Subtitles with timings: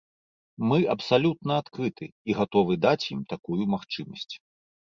[0.69, 4.33] Мы абсалютна адкрыты і гатовы даць ім такую магчымасць.